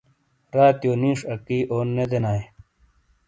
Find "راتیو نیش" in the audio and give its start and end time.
0.57-1.19